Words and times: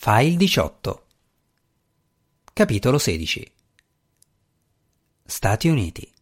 File 0.00 0.36
18 0.36 1.02
Capitolo 2.52 2.98
16 2.98 3.52
Stati 5.24 5.68
Uniti. 5.68 6.12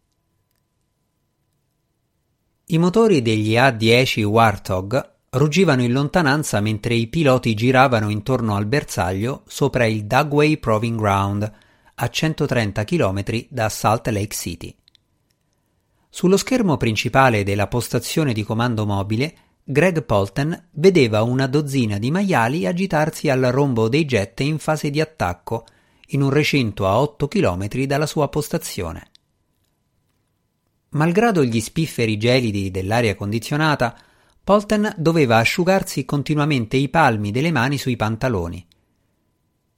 I 2.68 2.78
motori 2.78 3.20
degli 3.20 3.54
A-10 3.54 4.22
Warthog 4.22 5.12
ruggivano 5.28 5.82
in 5.82 5.92
lontananza 5.92 6.58
mentre 6.62 6.94
i 6.94 7.08
piloti 7.08 7.52
giravano 7.52 8.08
intorno 8.08 8.56
al 8.56 8.64
bersaglio 8.64 9.42
sopra 9.46 9.84
il 9.84 10.06
Dugway 10.06 10.56
Proving 10.56 10.98
Ground 10.98 11.52
a 11.96 12.08
130 12.08 12.82
km 12.84 13.46
da 13.50 13.68
Salt 13.68 14.08
Lake 14.08 14.34
City. 14.34 14.74
Sullo 16.08 16.38
schermo 16.38 16.78
principale 16.78 17.44
della 17.44 17.66
postazione 17.66 18.32
di 18.32 18.42
comando 18.42 18.86
mobile 18.86 19.36
Greg 19.68 20.04
Polten 20.04 20.68
vedeva 20.74 21.24
una 21.24 21.48
dozzina 21.48 21.98
di 21.98 22.12
maiali 22.12 22.66
agitarsi 22.66 23.28
al 23.28 23.40
rombo 23.50 23.88
dei 23.88 24.04
jet 24.04 24.38
in 24.38 24.60
fase 24.60 24.90
di 24.90 25.00
attacco 25.00 25.66
in 26.10 26.22
un 26.22 26.30
recinto 26.30 26.86
a 26.86 27.00
8 27.00 27.26
km 27.26 27.82
dalla 27.82 28.06
sua 28.06 28.28
postazione. 28.28 29.10
Malgrado 30.90 31.42
gli 31.42 31.60
spifferi 31.60 32.16
gelidi 32.16 32.70
dell'aria 32.70 33.16
condizionata, 33.16 33.98
Polten 34.44 34.94
doveva 34.96 35.38
asciugarsi 35.38 36.04
continuamente 36.04 36.76
i 36.76 36.88
palmi 36.88 37.32
delle 37.32 37.50
mani 37.50 37.76
sui 37.76 37.96
pantaloni. 37.96 38.64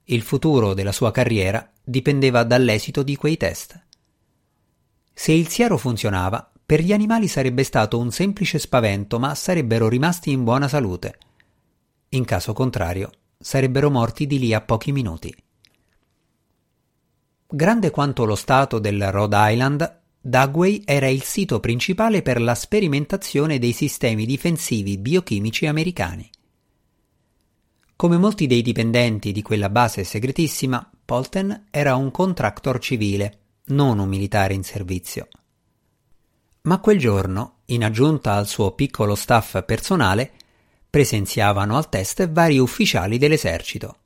Il 0.04 0.20
futuro 0.20 0.74
della 0.74 0.92
sua 0.92 1.12
carriera 1.12 1.66
dipendeva 1.82 2.44
dall'esito 2.44 3.02
di 3.02 3.16
quei 3.16 3.38
test. 3.38 3.82
Se 5.14 5.32
il 5.32 5.48
siero 5.48 5.78
funzionava, 5.78 6.52
per 6.68 6.82
gli 6.82 6.92
animali 6.92 7.28
sarebbe 7.28 7.62
stato 7.62 7.98
un 7.98 8.10
semplice 8.10 8.58
spavento, 8.58 9.18
ma 9.18 9.34
sarebbero 9.34 9.88
rimasti 9.88 10.32
in 10.32 10.44
buona 10.44 10.68
salute. 10.68 11.18
In 12.10 12.26
caso 12.26 12.52
contrario, 12.52 13.10
sarebbero 13.38 13.88
morti 13.88 14.26
di 14.26 14.38
lì 14.38 14.52
a 14.52 14.60
pochi 14.60 14.92
minuti. 14.92 15.34
Grande 17.46 17.90
quanto 17.90 18.26
lo 18.26 18.34
stato 18.34 18.78
del 18.78 19.10
Rhode 19.10 19.36
Island, 19.38 20.00
Dugway 20.20 20.82
era 20.84 21.08
il 21.08 21.22
sito 21.22 21.58
principale 21.58 22.20
per 22.20 22.38
la 22.38 22.54
sperimentazione 22.54 23.58
dei 23.58 23.72
sistemi 23.72 24.26
difensivi 24.26 24.98
biochimici 24.98 25.64
americani. 25.64 26.28
Come 27.96 28.18
molti 28.18 28.46
dei 28.46 28.60
dipendenti 28.60 29.32
di 29.32 29.40
quella 29.40 29.70
base 29.70 30.04
segretissima, 30.04 30.86
Polten 31.02 31.68
era 31.70 31.96
un 31.96 32.10
contractor 32.10 32.78
civile, 32.78 33.38
non 33.68 33.98
un 33.98 34.08
militare 34.10 34.52
in 34.52 34.64
servizio. 34.64 35.28
Ma 36.62 36.78
quel 36.78 36.98
giorno, 36.98 37.58
in 37.66 37.84
aggiunta 37.84 38.34
al 38.34 38.46
suo 38.46 38.72
piccolo 38.72 39.14
staff 39.14 39.62
personale, 39.64 40.32
presenziavano 40.90 41.76
al 41.76 41.88
test 41.88 42.28
vari 42.30 42.58
ufficiali 42.58 43.18
dell'esercito. 43.18 43.96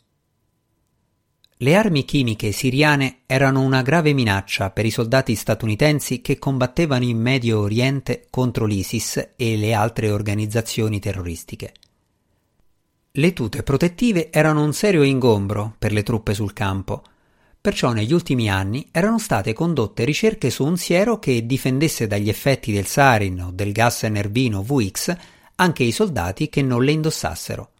Le 1.63 1.77
armi 1.77 2.05
chimiche 2.05 2.51
siriane 2.51 3.21
erano 3.27 3.61
una 3.61 3.83
grave 3.83 4.13
minaccia 4.13 4.71
per 4.71 4.85
i 4.85 4.91
soldati 4.91 5.37
statunitensi 5.37 6.21
che 6.21 6.37
combattevano 6.37 7.05
in 7.05 7.21
Medio 7.21 7.61
Oriente 7.61 8.27
contro 8.31 8.67
l'ISIS 8.67 9.29
e 9.37 9.57
le 9.57 9.73
altre 9.73 10.11
organizzazioni 10.11 10.99
terroristiche. 10.99 11.73
Le 13.13 13.33
tute 13.33 13.63
protettive 13.63 14.33
erano 14.33 14.65
un 14.65 14.73
serio 14.73 15.05
ingombro 15.05 15.77
per 15.79 15.93
le 15.93 16.03
truppe 16.03 16.35
sul 16.35 16.53
campo 16.53 17.05
Perciò 17.63 17.93
negli 17.93 18.13
ultimi 18.13 18.51
anni 18.51 18.89
erano 18.91 19.21
state 19.21 19.53
condotte 19.53 20.05
ricerche 20.05 20.51
su 20.51 20.65
un 20.65 20.77
siero 20.77 21.21
che 21.21 21.47
difendesse 21.47 22.09
dagli 22.09 22.29
effetti 22.29 22.73
del 22.73 22.87
sarin 22.87 23.41
o 23.41 23.51
del 23.53 23.71
gas 23.71 24.03
nervino 24.03 24.65
VX 24.65 25.17
anche 25.55 25.85
i 25.85 25.93
soldati 25.93 26.49
che 26.49 26.61
non 26.61 26.83
le 26.83 26.91
indossassero. 26.91 27.71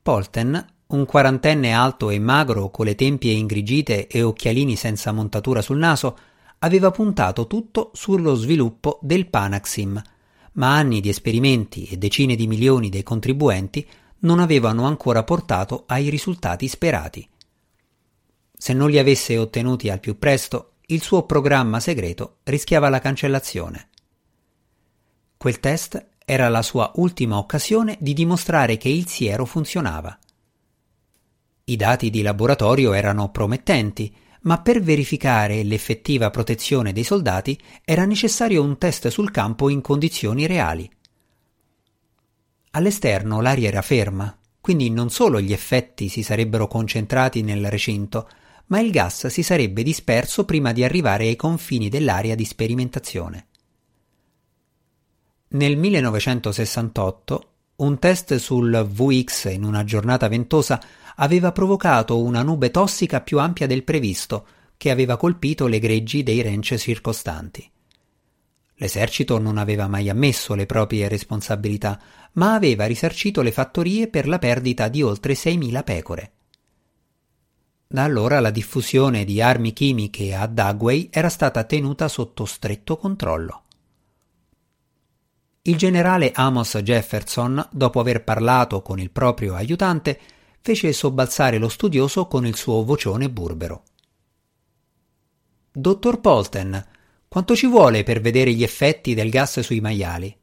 Polten, 0.00 0.66
un 0.86 1.04
quarantenne 1.04 1.74
alto 1.74 2.08
e 2.08 2.18
magro 2.18 2.70
con 2.70 2.86
le 2.86 2.94
tempie 2.94 3.32
ingrigite 3.32 4.06
e 4.06 4.22
occhialini 4.22 4.76
senza 4.76 5.12
montatura 5.12 5.60
sul 5.60 5.76
naso, 5.76 6.16
aveva 6.60 6.90
puntato 6.90 7.46
tutto 7.46 7.90
sullo 7.92 8.34
sviluppo 8.34 8.98
del 9.02 9.26
Panaxim, 9.26 10.02
ma 10.52 10.74
anni 10.74 11.02
di 11.02 11.10
esperimenti 11.10 11.84
e 11.84 11.98
decine 11.98 12.34
di 12.34 12.46
milioni 12.46 12.88
dei 12.88 13.02
contribuenti 13.02 13.86
non 14.20 14.40
avevano 14.40 14.86
ancora 14.86 15.22
portato 15.22 15.84
ai 15.86 16.08
risultati 16.08 16.66
sperati. 16.66 17.28
Se 18.62 18.72
non 18.72 18.90
li 18.90 18.98
avesse 19.00 19.36
ottenuti 19.38 19.90
al 19.90 19.98
più 19.98 20.20
presto, 20.20 20.74
il 20.86 21.02
suo 21.02 21.26
programma 21.26 21.80
segreto 21.80 22.36
rischiava 22.44 22.88
la 22.90 23.00
cancellazione. 23.00 23.88
Quel 25.36 25.58
test 25.58 26.10
era 26.24 26.48
la 26.48 26.62
sua 26.62 26.92
ultima 26.94 27.38
occasione 27.38 27.96
di 27.98 28.12
dimostrare 28.12 28.76
che 28.76 28.88
il 28.88 29.08
siero 29.08 29.46
funzionava. 29.46 30.16
I 31.64 31.74
dati 31.74 32.08
di 32.08 32.22
laboratorio 32.22 32.92
erano 32.92 33.32
promettenti, 33.32 34.14
ma 34.42 34.60
per 34.60 34.80
verificare 34.80 35.64
l'effettiva 35.64 36.30
protezione 36.30 36.92
dei 36.92 37.02
soldati 37.02 37.60
era 37.84 38.04
necessario 38.04 38.62
un 38.62 38.78
test 38.78 39.08
sul 39.08 39.32
campo 39.32 39.70
in 39.70 39.80
condizioni 39.80 40.46
reali. 40.46 40.88
All'esterno 42.70 43.40
l'aria 43.40 43.66
era 43.66 43.82
ferma, 43.82 44.38
quindi 44.60 44.88
non 44.88 45.10
solo 45.10 45.40
gli 45.40 45.52
effetti 45.52 46.08
si 46.08 46.22
sarebbero 46.22 46.68
concentrati 46.68 47.42
nel 47.42 47.68
recinto, 47.68 48.28
ma 48.66 48.80
il 48.80 48.90
gas 48.90 49.26
si 49.26 49.42
sarebbe 49.42 49.82
disperso 49.82 50.44
prima 50.44 50.72
di 50.72 50.84
arrivare 50.84 51.26
ai 51.26 51.36
confini 51.36 51.88
dell'area 51.88 52.34
di 52.34 52.44
sperimentazione. 52.44 53.46
Nel 55.48 55.76
1968 55.76 57.46
un 57.76 57.98
test 57.98 58.36
sul 58.36 58.86
VX 58.88 59.52
in 59.52 59.64
una 59.64 59.82
giornata 59.84 60.28
ventosa 60.28 60.80
aveva 61.16 61.52
provocato 61.52 62.22
una 62.22 62.42
nube 62.42 62.70
tossica 62.70 63.20
più 63.20 63.38
ampia 63.38 63.66
del 63.66 63.82
previsto, 63.82 64.46
che 64.76 64.90
aveva 64.90 65.16
colpito 65.16 65.66
le 65.66 65.78
greggi 65.78 66.22
dei 66.22 66.42
ranch 66.42 66.76
circostanti. 66.76 67.68
L'esercito 68.76 69.38
non 69.38 69.58
aveva 69.58 69.86
mai 69.86 70.08
ammesso 70.08 70.54
le 70.54 70.66
proprie 70.66 71.08
responsabilità, 71.08 72.00
ma 72.32 72.54
aveva 72.54 72.86
risarcito 72.86 73.42
le 73.42 73.52
fattorie 73.52 74.08
per 74.08 74.26
la 74.26 74.38
perdita 74.38 74.88
di 74.88 75.02
oltre 75.02 75.34
6.000 75.34 75.84
pecore. 75.84 76.32
Da 77.92 78.04
allora 78.04 78.40
la 78.40 78.48
diffusione 78.48 79.22
di 79.26 79.42
armi 79.42 79.74
chimiche 79.74 80.34
a 80.34 80.46
Dugway 80.46 81.10
era 81.12 81.28
stata 81.28 81.62
tenuta 81.64 82.08
sotto 82.08 82.46
stretto 82.46 82.96
controllo. 82.96 83.64
Il 85.60 85.76
generale 85.76 86.32
Amos 86.32 86.74
Jefferson, 86.78 87.68
dopo 87.70 88.00
aver 88.00 88.24
parlato 88.24 88.80
con 88.80 88.98
il 88.98 89.10
proprio 89.10 89.54
aiutante, 89.54 90.18
fece 90.62 90.90
sobbalzare 90.94 91.58
lo 91.58 91.68
studioso 91.68 92.26
con 92.28 92.46
il 92.46 92.56
suo 92.56 92.82
vocione 92.82 93.28
burbero. 93.28 93.82
Dottor 95.70 96.18
Polten, 96.20 96.86
quanto 97.28 97.54
ci 97.54 97.66
vuole 97.66 98.04
per 98.04 98.22
vedere 98.22 98.54
gli 98.54 98.62
effetti 98.62 99.12
del 99.12 99.28
gas 99.28 99.60
sui 99.60 99.82
maiali? 99.82 100.34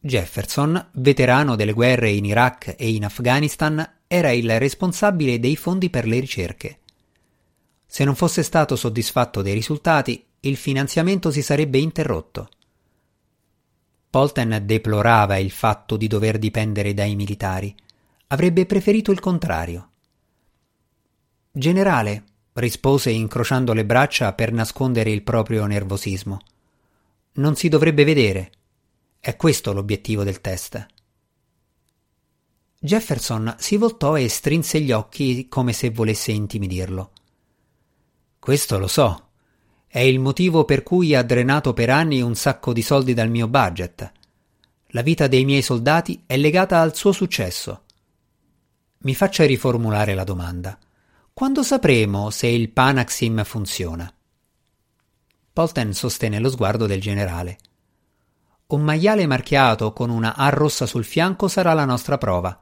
Jefferson, 0.00 0.90
veterano 0.92 1.56
delle 1.56 1.72
guerre 1.72 2.10
in 2.10 2.24
Iraq 2.24 2.74
e 2.78 2.90
in 2.90 3.04
Afghanistan, 3.04 3.96
era 4.06 4.30
il 4.30 4.58
responsabile 4.58 5.40
dei 5.40 5.56
fondi 5.56 5.90
per 5.90 6.06
le 6.06 6.20
ricerche. 6.20 6.78
Se 7.84 8.04
non 8.04 8.14
fosse 8.14 8.42
stato 8.42 8.76
soddisfatto 8.76 9.42
dei 9.42 9.54
risultati, 9.54 10.24
il 10.40 10.56
finanziamento 10.56 11.30
si 11.30 11.42
sarebbe 11.42 11.78
interrotto. 11.78 12.48
Polten 14.10 14.62
deplorava 14.64 15.36
il 15.36 15.50
fatto 15.50 15.96
di 15.96 16.06
dover 16.06 16.38
dipendere 16.38 16.94
dai 16.94 17.16
militari. 17.16 17.74
Avrebbe 18.28 18.66
preferito 18.66 19.10
il 19.10 19.20
contrario. 19.20 19.90
Generale, 21.50 22.24
rispose 22.54 23.10
incrociando 23.10 23.72
le 23.72 23.84
braccia 23.84 24.32
per 24.32 24.52
nascondere 24.52 25.10
il 25.10 25.22
proprio 25.22 25.66
nervosismo. 25.66 26.38
Non 27.34 27.56
si 27.56 27.68
dovrebbe 27.68 28.04
vedere. 28.04 28.52
È 29.28 29.36
questo 29.36 29.74
l'obiettivo 29.74 30.24
del 30.24 30.40
test. 30.40 30.86
Jefferson 32.78 33.56
si 33.58 33.76
voltò 33.76 34.16
e 34.16 34.26
strinse 34.26 34.80
gli 34.80 34.90
occhi 34.90 35.48
come 35.50 35.74
se 35.74 35.90
volesse 35.90 36.32
intimidirlo. 36.32 37.12
Questo 38.38 38.78
lo 38.78 38.86
so. 38.86 39.28
È 39.86 39.98
il 39.98 40.18
motivo 40.18 40.64
per 40.64 40.82
cui 40.82 41.14
ha 41.14 41.22
drenato 41.22 41.74
per 41.74 41.90
anni 41.90 42.22
un 42.22 42.36
sacco 42.36 42.72
di 42.72 42.80
soldi 42.80 43.12
dal 43.12 43.28
mio 43.28 43.48
budget. 43.48 44.10
La 44.92 45.02
vita 45.02 45.26
dei 45.26 45.44
miei 45.44 45.60
soldati 45.60 46.22
è 46.24 46.38
legata 46.38 46.80
al 46.80 46.96
suo 46.96 47.12
successo. 47.12 47.82
Mi 49.00 49.14
faccia 49.14 49.44
riformulare 49.44 50.14
la 50.14 50.24
domanda. 50.24 50.78
Quando 51.34 51.62
sapremo 51.62 52.30
se 52.30 52.46
il 52.46 52.70
Panaxim 52.70 53.44
funziona? 53.44 54.10
Polten 55.52 55.92
sostenne 55.92 56.38
lo 56.38 56.48
sguardo 56.48 56.86
del 56.86 57.02
generale. 57.02 57.58
Un 58.70 58.82
maiale 58.82 59.26
marchiato 59.26 59.94
con 59.94 60.10
una 60.10 60.36
A 60.36 60.50
rossa 60.50 60.84
sul 60.84 61.04
fianco 61.04 61.48
sarà 61.48 61.72
la 61.72 61.86
nostra 61.86 62.18
prova. 62.18 62.60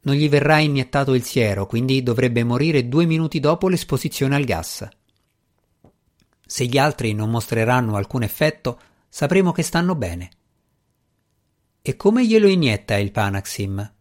Non 0.00 0.14
gli 0.14 0.26
verrà 0.26 0.58
iniettato 0.58 1.12
il 1.12 1.22
siero, 1.22 1.66
quindi 1.66 2.02
dovrebbe 2.02 2.42
morire 2.44 2.88
due 2.88 3.04
minuti 3.04 3.40
dopo 3.40 3.68
l'esposizione 3.68 4.36
al 4.36 4.44
gas. 4.44 4.88
Se 6.46 6.64
gli 6.64 6.78
altri 6.78 7.12
non 7.12 7.28
mostreranno 7.28 7.96
alcun 7.96 8.22
effetto, 8.22 8.80
sapremo 9.06 9.52
che 9.52 9.62
stanno 9.62 9.94
bene. 9.94 10.30
E 11.82 11.94
come 11.94 12.26
glielo 12.26 12.48
inietta 12.48 12.96
il 12.96 13.10
Panaxim? 13.10 13.92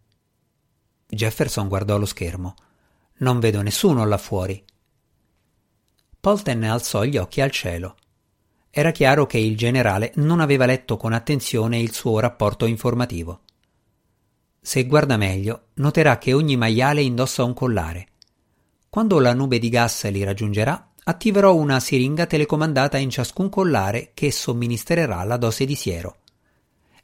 Jefferson 1.09 1.67
guardò 1.67 1.97
lo 1.97 2.05
schermo. 2.05 2.55
Non 3.17 3.41
vedo 3.41 3.61
nessuno 3.61 4.05
là 4.05 4.17
fuori. 4.17 4.63
Polten 6.21 6.63
alzò 6.63 7.03
gli 7.03 7.17
occhi 7.17 7.41
al 7.41 7.51
cielo. 7.51 7.97
Era 8.75 8.89
chiaro 8.89 9.27
che 9.27 9.37
il 9.37 9.55
generale 9.55 10.13
non 10.15 10.39
aveva 10.39 10.65
letto 10.65 10.97
con 10.97 11.13
attenzione 11.13 11.79
il 11.79 11.93
suo 11.93 12.17
rapporto 12.17 12.65
informativo. 12.65 13.41
Se 14.59 14.87
guarda 14.87 15.15
meglio, 15.15 15.65
noterà 15.75 16.17
che 16.17 16.33
ogni 16.33 16.57
maiale 16.57 17.03
indossa 17.03 17.43
un 17.43 17.53
collare. 17.53 18.07
Quando 18.89 19.19
la 19.19 19.35
nube 19.35 19.59
di 19.59 19.69
gas 19.69 20.09
li 20.09 20.23
raggiungerà, 20.23 20.89
attiverò 21.03 21.53
una 21.53 21.79
siringa 21.79 22.25
telecomandata 22.25 22.97
in 22.97 23.11
ciascun 23.11 23.47
collare 23.47 24.09
che 24.15 24.31
somministrerà 24.31 25.23
la 25.23 25.37
dose 25.37 25.65
di 25.65 25.75
siero. 25.75 26.21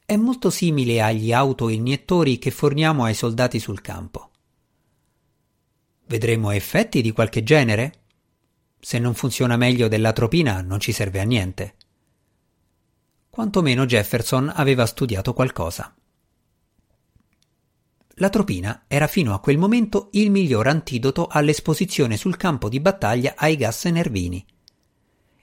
È 0.04 0.16
molto 0.16 0.50
simile 0.50 1.04
agli 1.04 1.32
autoiniettori 1.32 2.40
che 2.40 2.50
forniamo 2.50 3.04
ai 3.04 3.14
soldati 3.14 3.60
sul 3.60 3.82
campo. 3.82 4.32
Vedremo 6.08 6.50
effetti 6.50 7.04
di 7.04 7.12
qualche 7.12 7.44
genere? 7.44 7.94
Se 8.80 8.98
non 8.98 9.14
funziona 9.14 9.58
meglio 9.58 9.88
dell'atropina 9.88 10.62
non 10.62 10.80
ci 10.80 10.92
serve 10.92 11.20
a 11.20 11.24
niente. 11.24 11.76
Quantomeno 13.30 13.86
Jefferson 13.86 14.52
aveva 14.54 14.86
studiato 14.86 15.34
qualcosa. 15.34 15.94
L'atropina 18.16 18.84
era 18.88 19.08
fino 19.08 19.34
a 19.34 19.40
quel 19.40 19.58
momento 19.58 20.10
il 20.12 20.30
miglior 20.32 20.68
antidoto 20.68 21.28
all'esposizione 21.28 22.18
sul 22.18 22.36
campo 22.36 22.68
di 22.68 22.80
battaglia 22.80 23.36
ai 23.38 23.56
gas 23.56 23.86
nervini. 23.86 24.46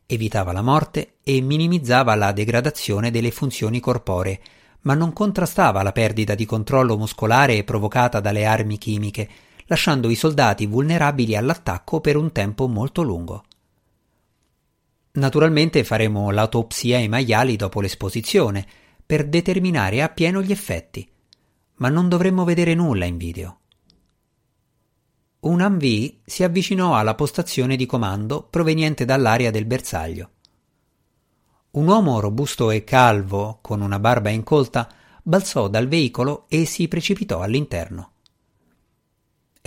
Evitava 0.05 0.53
la 0.53 0.62
morte 0.62 1.17
e 1.23 1.41
minimizzava 1.41 2.15
la 2.15 2.33
degradazione 2.33 3.11
delle 3.11 3.31
funzioni 3.31 3.81
corporee, 3.81 4.41
ma 4.83 4.94
non 4.94 5.12
contrastava 5.12 5.83
la 5.83 5.93
perdita 5.93 6.35
di 6.35 6.44
controllo 6.44 6.97
muscolare 6.97 7.65
provocata 7.65 8.21
dalle 8.21 8.44
armi 8.44 8.79
chimiche, 8.79 9.29
lasciando 9.67 10.11
i 10.11 10.15
soldati 10.15 10.67
vulnerabili 10.67 11.37
all'attacco 11.37 12.01
per 12.01 12.17
un 12.17 12.33
tempo 12.33 12.67
molto 12.67 13.03
lungo. 13.03 13.45
Naturalmente 15.13 15.85
faremo 15.85 16.31
l'autopsia 16.31 16.99
ai 16.99 17.09
maiali 17.09 17.57
dopo 17.57 17.81
l'esposizione, 17.81 18.67
per 19.07 19.27
determinare 19.27 20.03
appieno 20.03 20.43
gli 20.43 20.53
effetti 20.53 21.09
ma 21.77 21.89
non 21.89 22.09
dovremmo 22.09 22.45
vedere 22.45 22.75
nulla 22.75 23.05
in 23.05 23.17
video. 23.17 23.59
Un 25.41 25.61
Humvee 25.61 26.21
si 26.25 26.43
avvicinò 26.43 26.97
alla 26.97 27.15
postazione 27.15 27.77
di 27.77 27.87
comando 27.87 28.43
proveniente 28.43 29.05
dall'area 29.05 29.51
del 29.51 29.67
bersaglio. 29.67 30.31
Un 31.73 31.87
uomo 31.87 32.21
robusto 32.21 32.71
e 32.71 32.85
calvo, 32.85 33.59
con 33.61 33.83
una 33.83 33.99
barba 33.99 34.31
incolta, 34.31 34.91
balzò 35.23 35.69
dal 35.69 35.89
veicolo 35.89 36.47
e 36.49 36.65
si 36.65 36.89
precipitò 36.89 37.43
all'interno. 37.43 38.12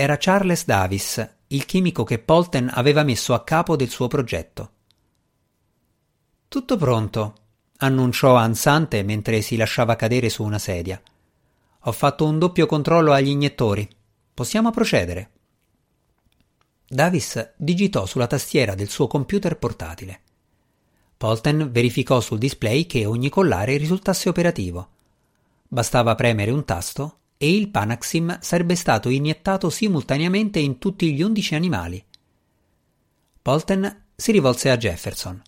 Era 0.01 0.15
Charles 0.17 0.63
Davis, 0.63 1.29
il 1.47 1.65
chimico 1.65 2.05
che 2.05 2.19
Polten 2.19 2.69
aveva 2.71 3.03
messo 3.03 3.33
a 3.33 3.43
capo 3.43 3.75
del 3.75 3.89
suo 3.89 4.07
progetto. 4.07 4.71
Tutto 6.47 6.77
pronto, 6.77 7.35
annunciò 7.79 8.35
ansante 8.35 9.03
mentre 9.03 9.41
si 9.41 9.57
lasciava 9.57 9.97
cadere 9.97 10.29
su 10.29 10.41
una 10.41 10.57
sedia. 10.57 11.01
Ho 11.81 11.91
fatto 11.91 12.25
un 12.25 12.39
doppio 12.39 12.65
controllo 12.65 13.11
agli 13.11 13.27
iniettori. 13.27 13.89
Possiamo 14.33 14.71
procedere. 14.71 15.31
Davis 16.87 17.55
digitò 17.57 18.05
sulla 18.05 18.27
tastiera 18.27 18.75
del 18.75 18.87
suo 18.87 19.07
computer 19.07 19.57
portatile. 19.57 20.21
Polten 21.17 21.73
verificò 21.73 22.21
sul 22.21 22.37
display 22.37 22.85
che 22.85 23.05
ogni 23.05 23.27
collare 23.27 23.75
risultasse 23.75 24.29
operativo. 24.29 24.91
Bastava 25.67 26.15
premere 26.15 26.51
un 26.51 26.63
tasto 26.63 27.18
e 27.41 27.55
il 27.55 27.69
Panaxim 27.69 28.37
sarebbe 28.41 28.75
stato 28.75 29.07
iniettato 29.07 29.69
simultaneamente 29.69 30.59
in 30.59 30.77
tutti 30.77 31.13
gli 31.13 31.21
undici 31.21 31.55
animali. 31.55 32.03
Polten 33.41 34.07
si 34.13 34.33
rivolse 34.33 34.69
a 34.69 34.75
Jefferson. 34.75 35.41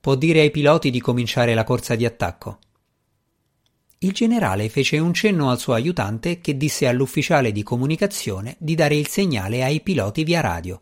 Può 0.00 0.16
dire 0.16 0.40
ai 0.40 0.50
piloti 0.50 0.90
di 0.90 1.00
cominciare 1.00 1.54
la 1.54 1.62
corsa 1.62 1.94
di 1.94 2.04
attacco. 2.04 2.58
Il 3.98 4.10
generale 4.10 4.68
fece 4.68 4.98
un 4.98 5.14
cenno 5.14 5.50
al 5.50 5.60
suo 5.60 5.74
aiutante 5.74 6.40
che 6.40 6.56
disse 6.56 6.88
all'ufficiale 6.88 7.52
di 7.52 7.62
comunicazione 7.62 8.56
di 8.58 8.74
dare 8.74 8.96
il 8.96 9.06
segnale 9.06 9.62
ai 9.62 9.82
piloti 9.82 10.24
via 10.24 10.40
radio. 10.40 10.80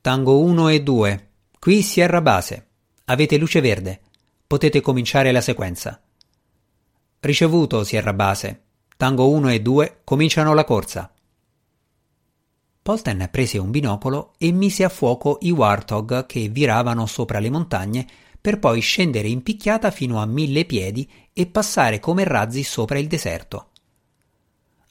Tango 0.00 0.40
1 0.40 0.68
e 0.70 0.82
2. 0.82 1.28
Qui 1.58 1.82
Sierra 1.82 2.22
Base. 2.22 2.66
Avete 3.04 3.36
luce 3.36 3.60
verde. 3.60 4.00
Potete 4.46 4.80
cominciare 4.80 5.32
la 5.32 5.42
sequenza. 5.42 6.01
Ricevuto, 7.24 7.84
Sierra 7.84 8.12
Base. 8.12 8.62
Tango 8.96 9.28
1 9.28 9.50
e 9.50 9.62
2 9.62 10.00
cominciano 10.02 10.54
la 10.54 10.64
corsa. 10.64 11.08
Polten 12.82 13.28
prese 13.30 13.58
un 13.58 13.70
binocolo 13.70 14.32
e 14.38 14.50
mise 14.50 14.82
a 14.82 14.88
fuoco 14.88 15.38
i 15.42 15.52
Warthog 15.52 16.26
che 16.26 16.48
viravano 16.48 17.06
sopra 17.06 17.38
le 17.38 17.48
montagne 17.48 18.08
per 18.40 18.58
poi 18.58 18.80
scendere 18.80 19.28
in 19.28 19.44
picchiata 19.44 19.92
fino 19.92 20.20
a 20.20 20.26
mille 20.26 20.64
piedi 20.64 21.08
e 21.32 21.46
passare 21.46 22.00
come 22.00 22.24
razzi 22.24 22.64
sopra 22.64 22.98
il 22.98 23.06
deserto. 23.06 23.68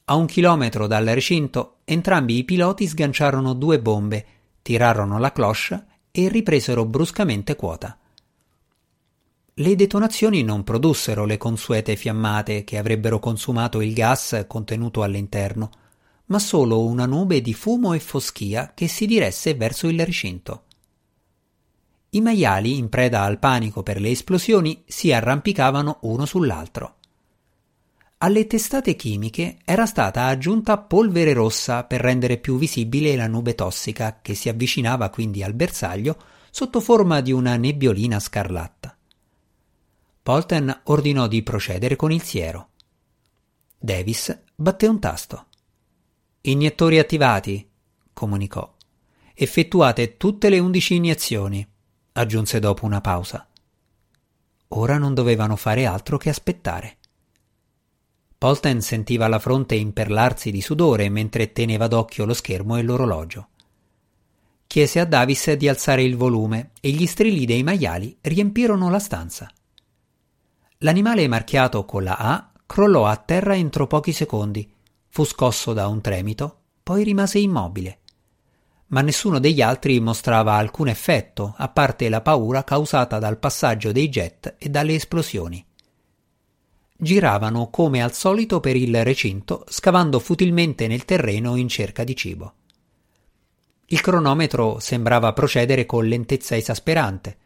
A 0.06 0.16
un 0.16 0.26
chilometro 0.26 0.88
dal 0.88 1.08
recinto, 1.08 1.80
entrambi 1.84 2.38
i 2.38 2.46
piloti 2.46 2.88
sganciarono 2.88 3.52
due 3.52 3.82
bombe, 3.82 4.26
tirarono 4.62 5.20
la 5.20 5.34
cloche 5.34 5.86
e 6.12 6.30
ripresero 6.30 6.86
bruscamente 6.86 7.58
quota. 7.58 7.98
Le 9.56 9.76
detonazioni 9.76 10.44
non 10.44 10.64
produssero 10.64 11.26
le 11.26 11.38
consuete 11.38 11.98
fiammate 11.98 12.64
che 12.64 12.78
avrebbero 12.78 13.20
consumato 13.20 13.82
il 13.82 13.94
gas 13.94 14.46
contenuto 14.48 15.04
all'interno, 15.04 15.70
ma 16.28 16.40
solo 16.40 16.86
una 16.86 17.06
nube 17.06 17.42
di 17.42 17.54
fumo 17.54 17.94
e 17.94 18.00
foschia 18.00 18.72
che 18.74 18.88
si 18.88 19.06
diresse 19.06 19.54
verso 19.56 19.90
il 19.90 20.00
recinto. 20.06 20.64
I 22.12 22.22
maiali, 22.22 22.78
in 22.78 22.88
preda 22.88 23.24
al 23.24 23.40
panico 23.40 23.84
per 23.84 24.00
le 24.00 24.10
esplosioni, 24.10 24.84
si 24.86 25.12
arrampicavano 25.12 26.00
uno 26.04 26.26
sull'altro. 26.26 26.96
Alle 28.20 28.48
testate 28.48 28.96
chimiche 28.96 29.58
era 29.66 29.86
stata 29.86 30.26
aggiunta 30.28 30.78
polvere 30.78 31.34
rossa 31.34 31.84
per 31.84 32.00
rendere 32.00 32.38
più 32.38 32.58
visibile 32.58 33.16
la 33.18 33.28
nube 33.28 33.56
tossica 33.56 34.20
che 34.22 34.34
si 34.34 34.48
avvicinava 34.48 35.10
quindi 35.10 35.44
al 35.44 35.54
bersaglio 35.54 36.18
sotto 36.52 36.80
forma 36.80 37.20
di 37.20 37.34
una 37.34 37.58
nebbiolina 37.58 38.20
scarlatta. 38.20 38.96
Polten 40.32 40.84
ordinò 40.86 41.28
di 41.28 41.44
procedere 41.44 41.98
con 41.98 42.10
il 42.10 42.22
siero. 42.22 42.70
Davis 43.78 44.44
batté 44.56 44.88
un 44.88 44.98
tasto. 44.98 45.48
Iniettori 46.44 47.00
attivati, 47.00 47.70
comunicò. 48.14 48.74
Effettuate 49.34 50.16
tutte 50.16 50.48
le 50.48 50.60
undici 50.60 50.96
iniezioni 50.96 51.70
aggiunse 52.14 52.60
dopo 52.60 52.86
una 52.86 53.02
pausa. 53.02 53.46
Ora 54.70 54.98
non 54.98 55.14
dovevano 55.14 55.58
fare 55.58 55.86
altro 55.86 56.16
che 56.16 56.30
aspettare. 56.30 56.98
Polten 58.38 58.80
sentiva 58.82 59.28
la 59.28 59.38
fronte 59.38 59.76
imperlarsi 59.76 60.50
di 60.50 60.62
sudore 60.62 61.10
mentre 61.10 61.52
teneva 61.52 61.88
d'occhio 61.88 62.24
lo 62.24 62.34
schermo 62.34 62.78
e 62.78 62.84
l'orologio. 62.84 63.50
Chiese 64.66 65.02
a 65.02 65.06
Davis 65.06 65.52
di 65.52 65.68
alzare 65.68 66.04
il 66.04 66.16
volume 66.16 66.72
e 66.80 66.92
gli 66.92 67.06
strilli 67.06 67.44
dei 67.44 67.64
maiali 67.64 68.18
riempirono 68.22 68.90
la 68.90 69.00
stanza. 69.00 69.54
L'animale 70.82 71.28
marchiato 71.28 71.86
con 71.86 72.04
la 72.04 72.18
A 72.18 72.52
crollò 72.66 73.06
a 73.06 73.16
terra 73.18 73.56
entro 73.56 73.88
pochi 73.88 74.12
secondi, 74.12 74.72
fu 75.10 75.24
scosso 75.24 75.74
da 75.74 75.88
un 75.88 76.02
tremito, 76.02 76.60
poi 76.84 77.04
rimase 77.04 77.40
immobile 77.40 78.02
ma 78.92 79.02
nessuno 79.02 79.40
degli 79.40 79.62
altri 79.62 80.00
mostrava 80.00 80.54
alcun 80.54 80.90
effetto, 80.90 81.54
a 81.58 81.70
parte 81.70 82.10
la 82.10 82.22
paura 82.22 82.64
causata 82.64 83.20
dal 83.20 83.38
passaggio 83.38 83.92
dei 83.92 84.10
jet 84.10 84.56
e 84.58 84.70
dalle 84.70 84.96
esplosioni. 84.96 85.66
Giravano 86.98 87.70
come 87.70 88.04
al 88.04 88.14
solito 88.14 88.60
per 88.60 88.76
il 88.76 89.04
recinto, 89.04 89.66
scavando 89.70 90.20
futilmente 90.20 90.88
nel 90.88 91.06
terreno 91.06 91.56
in 91.56 91.70
cerca 91.70 92.04
di 92.04 92.16
cibo. 92.16 92.54
Il 93.88 94.02
cronometro 94.02 94.80
sembrava 94.80 95.34
procedere 95.34 95.86
con 95.86 96.06
lentezza 96.06 96.56
esasperante. 96.56 97.38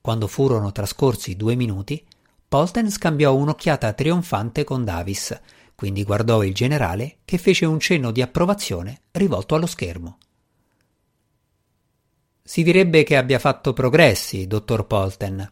Quando 0.00 0.26
furono 0.26 0.72
trascorsi 0.72 1.36
due 1.36 1.54
minuti, 1.54 2.04
Polten 2.50 2.90
scambiò 2.90 3.32
un'occhiata 3.36 3.92
trionfante 3.92 4.64
con 4.64 4.82
Davis, 4.82 5.40
quindi 5.76 6.02
guardò 6.02 6.42
il 6.42 6.52
generale 6.52 7.18
che 7.24 7.38
fece 7.38 7.64
un 7.64 7.78
cenno 7.78 8.10
di 8.10 8.22
approvazione 8.22 9.02
rivolto 9.12 9.54
allo 9.54 9.66
schermo. 9.66 10.18
Si 12.42 12.64
direbbe 12.64 13.04
che 13.04 13.16
abbia 13.16 13.38
fatto 13.38 13.72
progressi, 13.72 14.48
dottor 14.48 14.88
Polten. 14.88 15.48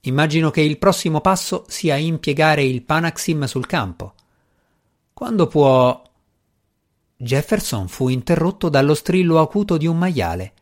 Immagino 0.00 0.50
che 0.50 0.62
il 0.62 0.78
prossimo 0.78 1.20
passo 1.20 1.66
sia 1.68 1.96
impiegare 1.96 2.64
il 2.64 2.82
Panaxim 2.82 3.44
sul 3.44 3.66
campo. 3.66 4.14
Quando 5.12 5.46
può. 5.48 6.02
Jefferson 7.14 7.88
fu 7.88 8.08
interrotto 8.08 8.70
dallo 8.70 8.94
strillo 8.94 9.38
acuto 9.38 9.76
di 9.76 9.86
un 9.86 9.98
maiale. 9.98 10.54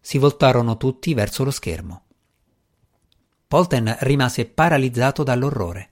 Si 0.00 0.16
voltarono 0.16 0.78
tutti 0.78 1.12
verso 1.12 1.44
lo 1.44 1.50
schermo. 1.50 2.04
Polten 3.50 3.96
rimase 4.02 4.46
paralizzato 4.46 5.24
dall'orrore. 5.24 5.90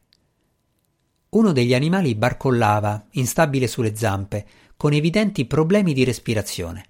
Uno 1.30 1.50
degli 1.50 1.74
animali 1.74 2.14
barcollava, 2.14 3.08
instabile 3.14 3.66
sulle 3.66 3.96
zampe, 3.96 4.46
con 4.76 4.92
evidenti 4.92 5.44
problemi 5.44 5.92
di 5.92 6.04
respirazione. 6.04 6.84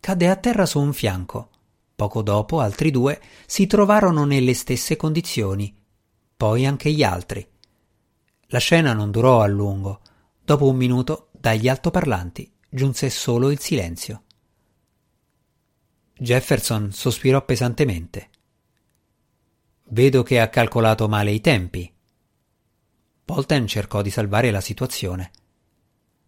Cadde 0.00 0.30
a 0.30 0.36
terra 0.36 0.64
su 0.64 0.80
un 0.80 0.94
fianco. 0.94 1.50
Poco 1.94 2.22
dopo 2.22 2.60
altri 2.60 2.90
due 2.90 3.20
si 3.44 3.66
trovarono 3.66 4.24
nelle 4.24 4.54
stesse 4.54 4.96
condizioni, 4.96 5.76
poi 6.34 6.64
anche 6.64 6.90
gli 6.90 7.02
altri. 7.02 7.46
La 8.46 8.58
scena 8.58 8.94
non 8.94 9.10
durò 9.10 9.42
a 9.42 9.46
lungo. 9.48 10.00
Dopo 10.42 10.66
un 10.66 10.76
minuto, 10.76 11.28
dagli 11.30 11.68
altoparlanti 11.68 12.50
giunse 12.70 13.10
solo 13.10 13.50
il 13.50 13.58
silenzio. 13.58 14.22
Jefferson 16.16 16.90
sospirò 16.90 17.44
pesantemente. 17.44 18.30
Vedo 19.92 20.22
che 20.22 20.40
ha 20.40 20.48
calcolato 20.48 21.06
male 21.06 21.32
i 21.32 21.42
tempi. 21.42 21.92
Polten 23.26 23.66
cercò 23.66 24.00
di 24.00 24.08
salvare 24.08 24.50
la 24.50 24.62
situazione. 24.62 25.30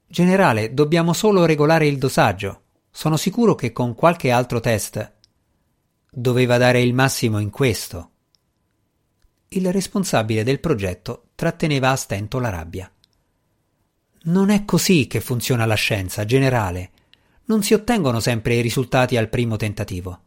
Generale, 0.06 0.74
dobbiamo 0.74 1.14
solo 1.14 1.46
regolare 1.46 1.86
il 1.86 1.96
dosaggio. 1.96 2.64
Sono 2.90 3.16
sicuro 3.16 3.54
che 3.54 3.72
con 3.72 3.94
qualche 3.94 4.30
altro 4.30 4.60
test 4.60 5.12
doveva 6.10 6.58
dare 6.58 6.82
il 6.82 6.92
massimo 6.92 7.38
in 7.38 7.48
questo. 7.48 8.10
Il 9.48 9.72
responsabile 9.72 10.44
del 10.44 10.60
progetto 10.60 11.28
tratteneva 11.34 11.88
a 11.88 11.96
stento 11.96 12.38
la 12.38 12.50
rabbia. 12.50 12.92
Non 14.24 14.50
è 14.50 14.66
così 14.66 15.06
che 15.06 15.22
funziona 15.22 15.64
la 15.64 15.74
scienza, 15.74 16.26
generale. 16.26 16.90
Non 17.46 17.62
si 17.62 17.72
ottengono 17.72 18.20
sempre 18.20 18.56
i 18.56 18.60
risultati 18.60 19.16
al 19.16 19.30
primo 19.30 19.56
tentativo. 19.56 20.20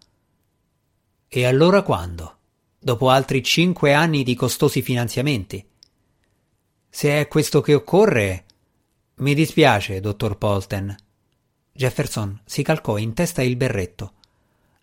E 1.28 1.46
allora 1.46 1.84
quando? 1.84 2.37
Dopo 2.88 3.10
altri 3.10 3.44
cinque 3.44 3.92
anni 3.92 4.24
di 4.24 4.34
costosi 4.34 4.82
finanziamenti. 4.82 5.62
Se 6.88 7.20
è 7.20 7.28
questo 7.28 7.60
che 7.60 7.74
occorre. 7.74 8.46
Mi 9.16 9.34
dispiace, 9.34 10.00
dottor 10.00 10.38
Polten. 10.38 10.96
Jefferson 11.74 12.40
si 12.46 12.64
calcò 12.64 12.96
in 12.96 13.14
testa 13.14 13.42
il 13.42 13.58
berretto. 13.58 14.14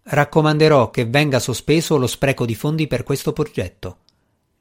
Raccomanderò 0.02 0.90
che 0.90 1.06
venga 1.06 1.38
sospeso 1.38 1.96
lo 1.96 2.06
spreco 2.06 2.44
di 2.44 2.54
fondi 2.54 2.86
per 2.86 3.04
questo 3.04 3.32
progetto. 3.32 4.00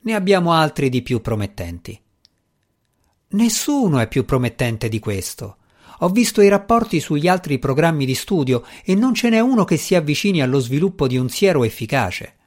Ne 0.03 0.15
abbiamo 0.15 0.53
altri 0.53 0.87
di 0.87 1.01
più 1.01 1.19
promettenti. 1.19 1.99
Nessuno 3.27 3.99
è 3.99 4.07
più 4.07 4.23
promettente 4.23 4.87
di 4.87 4.99
questo. 4.99 5.57
Ho 5.99 6.07
visto 6.07 6.39
i 6.39 6.47
rapporti 6.47 7.01
sugli 7.01 7.27
altri 7.27 7.59
programmi 7.59 8.05
di 8.05 8.15
studio 8.15 8.63
e 8.85 8.95
non 8.95 9.13
ce 9.13 9.27
n'è 9.27 9.41
uno 9.41 9.65
che 9.65 9.75
si 9.75 9.95
avvicini 9.95 10.41
allo 10.41 10.59
sviluppo 10.59 11.07
di 11.07 11.17
un 11.17 11.27
siero 11.27 11.65
efficace. 11.65 12.37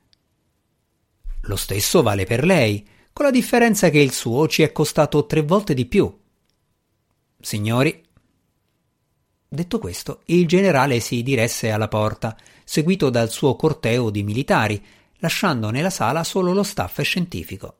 Lo 1.46 1.56
stesso 1.56 2.02
vale 2.02 2.24
per 2.24 2.44
lei, 2.44 2.86
con 3.12 3.24
la 3.24 3.30
differenza 3.30 3.88
che 3.90 3.98
il 3.98 4.12
suo 4.12 4.46
ci 4.48 4.62
è 4.62 4.72
costato 4.72 5.26
tre 5.26 5.42
volte 5.42 5.74
di 5.74 5.86
più. 5.86 6.14
Signori. 7.40 8.04
Detto 9.48 9.78
questo, 9.78 10.22
il 10.26 10.46
generale 10.46 11.00
si 11.00 11.22
diresse 11.22 11.70
alla 11.70 11.88
porta, 11.88 12.36
seguito 12.64 13.10
dal 13.10 13.30
suo 13.30 13.54
corteo 13.56 14.10
di 14.10 14.22
militari, 14.22 14.84
lasciando 15.18 15.70
nella 15.70 15.90
sala 15.90 16.24
solo 16.24 16.52
lo 16.52 16.62
staff 16.62 17.00
scientifico. 17.02 17.76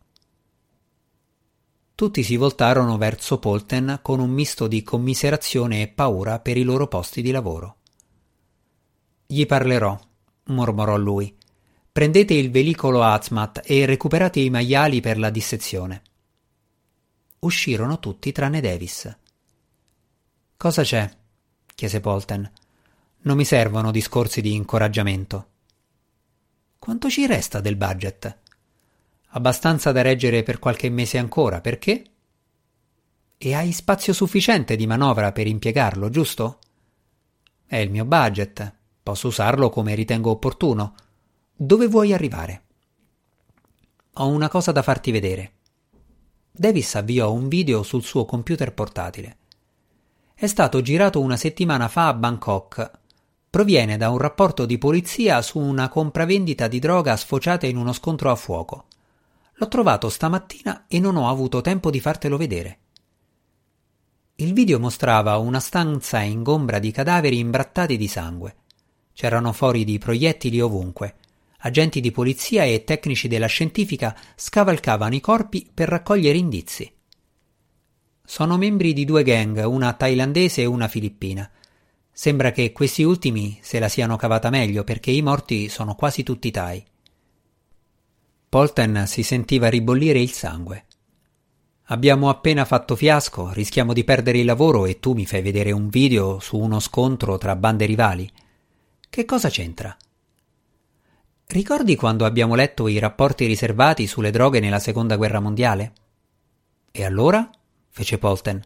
Tutti 1.94 2.22
si 2.22 2.36
voltarono 2.36 2.96
verso 2.98 3.38
Polten 3.38 4.00
con 4.02 4.20
un 4.20 4.30
misto 4.30 4.68
di 4.68 4.82
commiserazione 4.82 5.82
e 5.82 5.88
paura 5.88 6.38
per 6.38 6.56
i 6.56 6.62
loro 6.62 6.86
posti 6.86 7.20
di 7.20 7.30
lavoro. 7.30 7.76
Gli 9.26 9.44
parlerò, 9.44 9.98
mormorò 10.44 10.96
lui. 10.96 11.35
Prendete 11.96 12.34
il 12.34 12.50
veicolo 12.50 13.02
Azmat 13.02 13.62
e 13.64 13.86
recuperate 13.86 14.38
i 14.40 14.50
maiali 14.50 15.00
per 15.00 15.18
la 15.18 15.30
dissezione. 15.30 16.02
Uscirono 17.38 17.98
tutti 18.00 18.32
tranne 18.32 18.60
Davis. 18.60 19.16
Cosa 20.58 20.82
c'è? 20.82 21.10
chiese 21.74 22.00
Polten. 22.00 22.52
Non 23.20 23.36
mi 23.38 23.46
servono 23.46 23.90
discorsi 23.90 24.42
di 24.42 24.52
incoraggiamento. 24.52 25.46
Quanto 26.78 27.08
ci 27.08 27.26
resta 27.26 27.62
del 27.62 27.76
budget? 27.76 28.40
abbastanza 29.28 29.90
da 29.90 30.02
reggere 30.02 30.42
per 30.42 30.58
qualche 30.58 30.90
mese 30.90 31.16
ancora, 31.16 31.62
perché? 31.62 32.04
E 33.38 33.54
hai 33.54 33.72
spazio 33.72 34.12
sufficiente 34.12 34.76
di 34.76 34.86
manovra 34.86 35.32
per 35.32 35.46
impiegarlo, 35.46 36.10
giusto? 36.10 36.58
È 37.64 37.76
il 37.76 37.90
mio 37.90 38.04
budget, 38.04 38.70
posso 39.02 39.28
usarlo 39.28 39.70
come 39.70 39.94
ritengo 39.94 40.28
opportuno. 40.28 40.94
Dove 41.58 41.86
vuoi 41.86 42.12
arrivare? 42.12 42.64
Ho 44.16 44.28
una 44.28 44.50
cosa 44.50 44.72
da 44.72 44.82
farti 44.82 45.10
vedere. 45.10 45.52
Davis 46.52 46.94
avviò 46.96 47.32
un 47.32 47.48
video 47.48 47.82
sul 47.82 48.02
suo 48.02 48.26
computer 48.26 48.74
portatile. 48.74 49.38
È 50.34 50.46
stato 50.48 50.82
girato 50.82 51.18
una 51.18 51.38
settimana 51.38 51.88
fa 51.88 52.08
a 52.08 52.12
Bangkok. 52.12 52.90
Proviene 53.48 53.96
da 53.96 54.10
un 54.10 54.18
rapporto 54.18 54.66
di 54.66 54.76
polizia 54.76 55.40
su 55.40 55.58
una 55.58 55.88
compravendita 55.88 56.68
di 56.68 56.78
droga 56.78 57.16
sfociata 57.16 57.66
in 57.66 57.78
uno 57.78 57.94
scontro 57.94 58.30
a 58.30 58.34
fuoco. 58.34 58.88
L'ho 59.54 59.68
trovato 59.68 60.10
stamattina 60.10 60.84
e 60.86 61.00
non 61.00 61.16
ho 61.16 61.30
avuto 61.30 61.62
tempo 61.62 61.88
di 61.88 62.00
fartelo 62.00 62.36
vedere. 62.36 62.78
Il 64.34 64.52
video 64.52 64.78
mostrava 64.78 65.38
una 65.38 65.60
stanza 65.60 66.20
ingombra 66.20 66.78
di 66.78 66.90
cadaveri 66.90 67.38
imbrattati 67.38 67.96
di 67.96 68.08
sangue. 68.08 68.56
C'erano 69.14 69.52
fori 69.52 69.84
di 69.84 69.96
proiettili 69.96 70.60
ovunque. 70.60 71.14
Agenti 71.60 72.00
di 72.00 72.10
polizia 72.10 72.64
e 72.64 72.84
tecnici 72.84 73.28
della 73.28 73.46
scientifica 73.46 74.16
scavalcavano 74.34 75.14
i 75.14 75.20
corpi 75.20 75.68
per 75.72 75.88
raccogliere 75.88 76.36
indizi. 76.36 76.92
Sono 78.24 78.56
membri 78.56 78.92
di 78.92 79.04
due 79.04 79.22
gang, 79.22 79.64
una 79.64 79.92
thailandese 79.92 80.62
e 80.62 80.66
una 80.66 80.88
filippina. 80.88 81.48
Sembra 82.10 82.50
che 82.50 82.72
questi 82.72 83.02
ultimi 83.02 83.58
se 83.62 83.78
la 83.78 83.88
siano 83.88 84.16
cavata 84.16 84.50
meglio 84.50 84.84
perché 84.84 85.10
i 85.10 85.22
morti 85.22 85.68
sono 85.68 85.94
quasi 85.94 86.22
tutti 86.22 86.50
thai. 86.50 86.84
Polten 88.48 89.04
si 89.06 89.22
sentiva 89.22 89.68
ribollire 89.68 90.20
il 90.20 90.32
sangue. 90.32 90.86
Abbiamo 91.88 92.28
appena 92.28 92.64
fatto 92.64 92.96
fiasco, 92.96 93.52
rischiamo 93.52 93.92
di 93.92 94.02
perdere 94.02 94.38
il 94.38 94.44
lavoro 94.44 94.86
e 94.86 94.98
tu 94.98 95.12
mi 95.12 95.24
fai 95.24 95.40
vedere 95.40 95.70
un 95.70 95.88
video 95.88 96.40
su 96.40 96.58
uno 96.58 96.80
scontro 96.80 97.38
tra 97.38 97.54
bande 97.54 97.86
rivali. 97.86 98.28
Che 99.08 99.24
cosa 99.24 99.48
c'entra? 99.48 99.96
Ricordi 101.48 101.94
quando 101.94 102.24
abbiamo 102.24 102.56
letto 102.56 102.88
i 102.88 102.98
rapporti 102.98 103.46
riservati 103.46 104.08
sulle 104.08 104.32
droghe 104.32 104.58
nella 104.58 104.80
seconda 104.80 105.16
guerra 105.16 105.38
mondiale? 105.38 105.92
E 106.90 107.04
allora? 107.04 107.48
fece 107.88 108.18
Polten. 108.18 108.60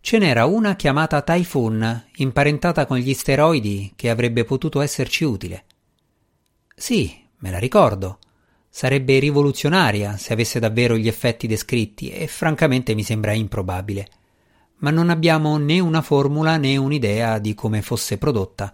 Ce 0.00 0.16
n'era 0.16 0.46
una 0.46 0.74
chiamata 0.74 1.20
Typhoon, 1.20 2.06
imparentata 2.16 2.86
con 2.86 2.96
gli 2.96 3.12
steroidi, 3.12 3.92
che 3.94 4.08
avrebbe 4.08 4.44
potuto 4.44 4.80
esserci 4.80 5.24
utile. 5.24 5.64
Sì, 6.74 7.14
me 7.38 7.50
la 7.50 7.58
ricordo. 7.58 8.18
Sarebbe 8.70 9.18
rivoluzionaria 9.18 10.16
se 10.16 10.32
avesse 10.32 10.58
davvero 10.58 10.96
gli 10.96 11.08
effetti 11.08 11.46
descritti 11.46 12.10
e 12.10 12.26
francamente 12.26 12.94
mi 12.94 13.02
sembra 13.02 13.32
improbabile. 13.32 14.08
Ma 14.76 14.90
non 14.90 15.10
abbiamo 15.10 15.58
né 15.58 15.78
una 15.78 16.00
formula 16.00 16.56
né 16.56 16.76
un'idea 16.76 17.38
di 17.38 17.54
come 17.54 17.82
fosse 17.82 18.16
prodotta. 18.16 18.72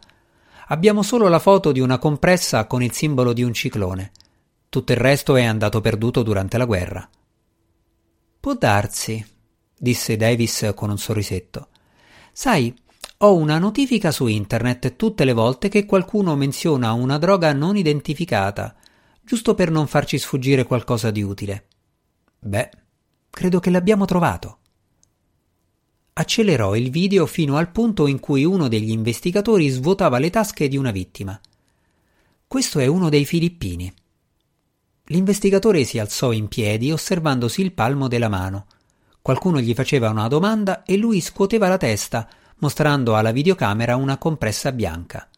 Abbiamo 0.69 1.03
solo 1.03 1.29
la 1.29 1.39
foto 1.39 1.73
di 1.73 1.81
una 1.81 1.99
compressa 1.99 2.67
con 2.67 2.83
il 2.83 2.93
simbolo 2.93 3.33
di 3.33 3.43
un 3.43 3.53
ciclone. 3.53 4.13
Tutto 4.69 4.93
il 4.93 4.99
resto 4.99 5.37
è 5.37 5.45
andato 5.45 5.81
perduto 5.81 6.23
durante 6.23 6.59
la 6.59 6.65
guerra. 6.65 7.09
Può 8.41 8.55
darsi, 8.55 9.25
disse 9.77 10.17
Davis 10.17 10.73
con 10.75 10.91
un 10.91 10.99
sorrisetto. 10.99 11.69
Sai, 12.33 12.75
ho 13.19 13.37
una 13.37 13.59
notifica 13.59 14.11
su 14.11 14.27
internet 14.27 14.97
tutte 14.97 15.25
le 15.25 15.33
volte 15.33 15.69
che 15.69 15.87
qualcuno 15.87 16.35
menziona 16.35 16.93
una 16.93 17.19
droga 17.19 17.53
non 17.53 17.77
identificata 17.77 18.75
giusto 19.25 19.55
per 19.55 19.71
non 19.71 19.87
farci 19.87 20.19
sfuggire 20.19 20.65
qualcosa 20.65 21.11
di 21.11 21.23
utile. 21.23 21.67
Beh, 22.39 22.71
credo 23.31 23.59
che 23.59 23.71
l'abbiamo 23.71 24.05
trovato. 24.05 24.59
Accelerò 26.17 26.77
il 26.77 26.91
video 26.91 27.27
fino 27.27 27.57
al 27.57 27.73
punto 27.73 28.07
in 28.07 28.21
cui 28.21 28.45
uno 28.45 28.69
degli 28.69 28.91
investigatori 28.91 29.69
svuotava 29.69 30.21
le 30.21 30.31
tasche 30.31 30.69
di 30.69 30.77
una 30.77 30.93
vittima. 30.93 31.39
Questo 32.47 32.79
è 32.79 32.87
uno 32.87 33.09
dei 33.09 33.25
filippini. 33.25 33.93
L'investigatore 35.07 35.83
si 35.83 35.99
alzò 35.99 36.31
in 36.31 36.47
piedi 36.47 36.93
osservandosi 36.93 37.63
il 37.63 37.73
palmo 37.73 38.07
della 38.07 38.29
mano. 38.29 38.67
Qualcuno 39.21 39.59
gli 39.59 39.75
faceva 39.75 40.11
una 40.11 40.29
domanda 40.29 40.85
e 40.85 40.97
lui 40.97 41.21
scuoteva 41.21 41.67
la 41.67 41.79
testa, 41.79 42.29
mostrando 42.59 43.17
alla 43.17 43.33
videocamera 43.33 43.97
una 43.97 44.17
compressa 44.17 44.71
bianca. 44.71 45.29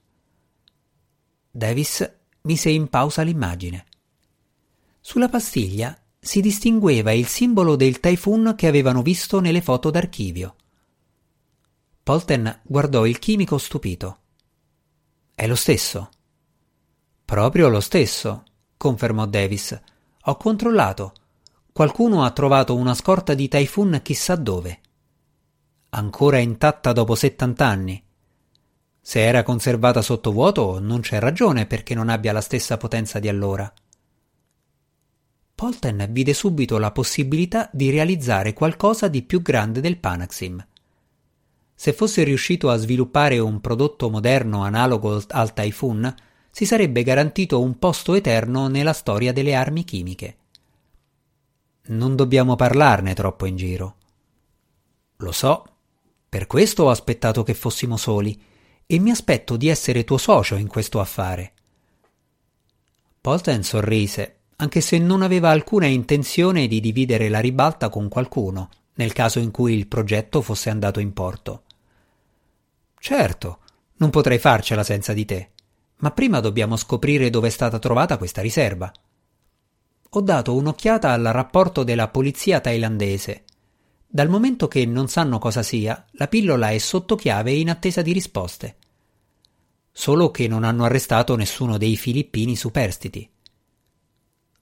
Davis 1.50 2.16
mise 2.42 2.68
in 2.68 2.88
pausa 2.88 3.22
l'immagine. 3.22 3.86
Sulla 5.00 5.30
pastiglia 5.30 5.98
si 6.20 6.42
distingueva 6.42 7.12
il 7.12 7.26
simbolo 7.26 7.76
del 7.76 7.98
typhoon 7.98 8.52
che 8.54 8.66
avevano 8.66 9.00
visto 9.00 9.40
nelle 9.40 9.62
foto 9.62 9.90
d'archivio. 9.90 10.56
Polten 12.06 12.60
guardò 12.62 13.04
il 13.04 13.18
chimico 13.18 13.58
stupito. 13.58 14.18
È 15.34 15.44
lo 15.48 15.56
stesso. 15.56 16.08
Proprio 17.24 17.68
lo 17.68 17.80
stesso, 17.80 18.44
confermò 18.76 19.26
Davis. 19.26 19.76
Ho 20.26 20.36
controllato. 20.36 21.14
qualcuno 21.72 22.22
ha 22.22 22.30
trovato 22.30 22.76
una 22.76 22.94
scorta 22.94 23.34
di 23.34 23.48
Typhoon 23.48 23.98
chissà 24.04 24.36
dove. 24.36 24.80
Ancora 25.88 26.38
intatta 26.38 26.92
dopo 26.92 27.16
70 27.16 27.66
anni. 27.66 28.04
Se 29.00 29.20
era 29.20 29.42
conservata 29.42 30.00
sotto 30.00 30.30
vuoto, 30.30 30.78
non 30.78 31.00
c'è 31.00 31.18
ragione 31.18 31.66
perché 31.66 31.96
non 31.96 32.08
abbia 32.08 32.32
la 32.32 32.40
stessa 32.40 32.76
potenza 32.76 33.18
di 33.18 33.26
allora. 33.26 33.74
Polten 35.56 36.06
vide 36.10 36.34
subito 36.34 36.78
la 36.78 36.92
possibilità 36.92 37.68
di 37.72 37.90
realizzare 37.90 38.52
qualcosa 38.52 39.08
di 39.08 39.22
più 39.22 39.42
grande 39.42 39.80
del 39.80 39.98
Panaxim. 39.98 40.64
Se 41.78 41.92
fosse 41.92 42.24
riuscito 42.24 42.70
a 42.70 42.76
sviluppare 42.76 43.38
un 43.38 43.60
prodotto 43.60 44.08
moderno 44.08 44.64
analogo 44.64 45.22
al 45.28 45.52
Typhoon, 45.52 46.14
si 46.50 46.64
sarebbe 46.64 47.02
garantito 47.02 47.60
un 47.60 47.78
posto 47.78 48.14
eterno 48.14 48.66
nella 48.66 48.94
storia 48.94 49.30
delle 49.30 49.54
armi 49.54 49.84
chimiche. 49.84 50.36
Non 51.88 52.16
dobbiamo 52.16 52.56
parlarne 52.56 53.12
troppo 53.12 53.44
in 53.44 53.56
giro. 53.56 53.96
Lo 55.18 55.32
so, 55.32 55.64
per 56.30 56.46
questo 56.46 56.84
ho 56.84 56.90
aspettato 56.90 57.42
che 57.42 57.52
fossimo 57.52 57.98
soli 57.98 58.42
e 58.86 58.98
mi 58.98 59.10
aspetto 59.10 59.58
di 59.58 59.68
essere 59.68 60.04
tuo 60.04 60.16
socio 60.16 60.56
in 60.56 60.68
questo 60.68 60.98
affare. 60.98 61.52
Polten 63.20 63.62
sorrise, 63.62 64.36
anche 64.56 64.80
se 64.80 64.98
non 64.98 65.20
aveva 65.20 65.50
alcuna 65.50 65.86
intenzione 65.86 66.68
di 66.68 66.80
dividere 66.80 67.28
la 67.28 67.40
ribalta 67.40 67.90
con 67.90 68.08
qualcuno, 68.08 68.70
nel 68.94 69.12
caso 69.12 69.40
in 69.40 69.50
cui 69.50 69.74
il 69.74 69.86
progetto 69.86 70.40
fosse 70.40 70.70
andato 70.70 71.00
in 71.00 71.12
porto. 71.12 71.64
Certo, 73.06 73.60
non 73.98 74.10
potrei 74.10 74.40
farcela 74.40 74.82
senza 74.82 75.12
di 75.12 75.24
te, 75.24 75.50
ma 75.98 76.10
prima 76.10 76.40
dobbiamo 76.40 76.74
scoprire 76.74 77.30
dove 77.30 77.46
è 77.46 77.50
stata 77.52 77.78
trovata 77.78 78.18
questa 78.18 78.42
riserva. 78.42 78.92
Ho 80.10 80.20
dato 80.20 80.56
un'occhiata 80.56 81.12
al 81.12 81.22
rapporto 81.22 81.84
della 81.84 82.08
polizia 82.08 82.58
thailandese. 82.58 83.44
Dal 84.08 84.28
momento 84.28 84.66
che 84.66 84.84
non 84.86 85.06
sanno 85.06 85.38
cosa 85.38 85.62
sia, 85.62 86.04
la 86.14 86.26
pillola 86.26 86.70
è 86.70 86.78
sotto 86.78 87.14
chiave 87.14 87.52
in 87.52 87.70
attesa 87.70 88.02
di 88.02 88.10
risposte. 88.10 88.76
Solo 89.92 90.32
che 90.32 90.48
non 90.48 90.64
hanno 90.64 90.82
arrestato 90.82 91.36
nessuno 91.36 91.78
dei 91.78 91.96
filippini 91.96 92.56
superstiti. 92.56 93.30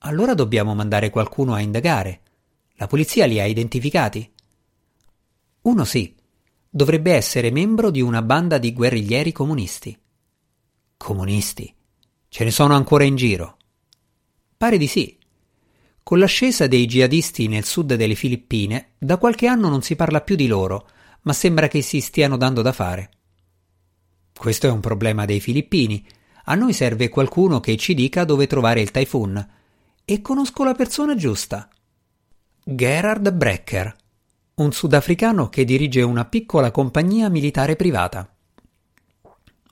Allora 0.01 0.35
dobbiamo 0.35 0.75
mandare 0.75 1.09
qualcuno 1.09 1.55
a 1.55 1.61
indagare. 1.61 2.21
La 2.75 2.89
polizia 2.89 3.25
li 3.25 3.41
ha 3.41 3.47
identificati? 3.47 4.31
Uno 5.63 5.85
sì, 5.85 6.15
dovrebbe 6.75 7.13
essere 7.13 7.53
membro 7.53 7.93
di 7.93 8.01
una 8.01 8.21
banda 8.21 8.59
di 8.59 8.73
guerriglieri 8.73 9.31
comunisti. 9.31 9.97
Comunisti? 10.97 11.73
Ce 12.27 12.43
ne 12.43 12.51
sono 12.51 12.75
ancora 12.75 13.05
in 13.05 13.15
giro? 13.15 13.59
Pare 14.57 14.77
di 14.77 14.89
sì. 14.89 15.17
Con 16.03 16.19
l'ascesa 16.19 16.67
dei 16.67 16.87
jihadisti 16.87 17.47
nel 17.47 17.65
sud 17.65 17.95
delle 17.95 18.17
Filippine, 18.17 18.95
da 18.99 19.19
qualche 19.19 19.47
anno 19.47 19.69
non 19.69 19.83
si 19.83 19.95
parla 19.95 20.21
più 20.21 20.35
di 20.35 20.49
loro, 20.49 20.89
ma 21.23 21.33
sembra 21.33 21.69
che 21.69 21.81
si 21.81 22.01
stiano 22.01 22.37
dando 22.37 22.61
da 22.61 22.73
fare. 22.73 23.11
Questo 24.37 24.67
è 24.67 24.71
un 24.71 24.81
problema 24.81 25.27
dei 25.27 25.39
filippini. 25.39 26.05
A 26.47 26.57
noi 26.57 26.73
serve 26.73 27.09
qualcuno 27.09 27.61
che 27.61 27.77
ci 27.77 27.95
dica 27.95 28.25
dove 28.25 28.49
trovare 28.49 28.81
il 28.81 28.91
typhoon. 28.91 29.49
E 30.05 30.21
conosco 30.21 30.65
la 30.65 30.75
persona 30.75 31.15
giusta. 31.15 31.69
Gerard 32.65 33.31
Brecker 33.31 33.97
un 34.57 34.71
sudafricano 34.71 35.49
che 35.49 35.65
dirige 35.65 36.03
una 36.03 36.27
piccola 36.27 36.71
compagnia 36.71 37.29
militare 37.29 37.75
privata. 37.75 38.29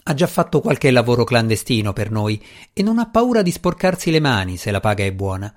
Ha 0.05 0.15
già 0.15 0.27
fatto 0.27 0.61
qualche 0.61 0.91
lavoro 0.91 1.23
clandestino 1.23 1.93
per 1.93 2.11
noi 2.11 2.43
e 2.73 2.83
non 2.83 2.99
ha 2.99 3.09
paura 3.09 3.43
di 3.43 3.53
sporcarsi 3.53 4.11
le 4.11 4.19
mani 4.19 4.57
se 4.57 4.73
la 4.73 4.81
paga 4.81 5.05
è 5.05 5.13
buona. 5.13 5.53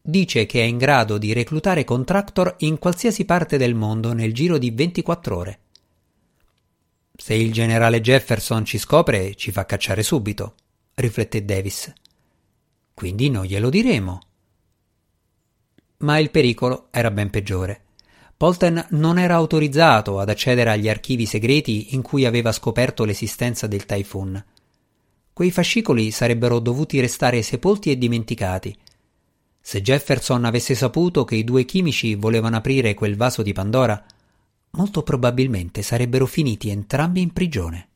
Dice 0.00 0.46
che 0.46 0.62
è 0.62 0.64
in 0.64 0.78
grado 0.78 1.18
di 1.18 1.34
reclutare 1.34 1.84
contractor 1.84 2.54
in 2.60 2.78
qualsiasi 2.78 3.26
parte 3.26 3.58
del 3.58 3.74
mondo 3.74 4.14
nel 4.14 4.32
giro 4.32 4.56
di 4.56 4.70
24 4.70 5.36
ore. 5.36 5.58
Se 7.14 7.34
il 7.34 7.52
generale 7.52 8.00
Jefferson 8.00 8.64
ci 8.64 8.78
scopre, 8.78 9.34
ci 9.34 9.50
fa 9.50 9.66
cacciare 9.66 10.02
subito, 10.02 10.54
riflette 10.94 11.44
Davis. 11.44 11.92
Quindi 12.94 13.28
non 13.28 13.44
glielo 13.44 13.68
diremo. 13.68 14.20
Ma 15.98 16.18
il 16.18 16.30
pericolo 16.30 16.88
era 16.90 17.10
ben 17.10 17.28
peggiore. 17.28 17.85
Polten 18.36 18.86
non 18.90 19.18
era 19.18 19.34
autorizzato 19.34 20.18
ad 20.18 20.28
accedere 20.28 20.70
agli 20.70 20.90
archivi 20.90 21.24
segreti 21.24 21.94
in 21.94 22.02
cui 22.02 22.26
aveva 22.26 22.52
scoperto 22.52 23.04
l'esistenza 23.04 23.66
del 23.66 23.86
Typhoon. 23.86 24.44
Quei 25.32 25.50
fascicoli 25.50 26.10
sarebbero 26.10 26.58
dovuti 26.58 27.00
restare 27.00 27.40
sepolti 27.40 27.90
e 27.90 27.96
dimenticati. 27.96 28.76
Se 29.58 29.80
Jefferson 29.80 30.44
avesse 30.44 30.74
saputo 30.74 31.24
che 31.24 31.34
i 31.34 31.44
due 31.44 31.64
chimici 31.64 32.14
volevano 32.14 32.56
aprire 32.56 32.92
quel 32.92 33.16
vaso 33.16 33.42
di 33.42 33.54
Pandora, 33.54 34.04
molto 34.72 35.02
probabilmente 35.02 35.80
sarebbero 35.80 36.26
finiti 36.26 36.68
entrambi 36.68 37.22
in 37.22 37.32
prigione. 37.32 37.88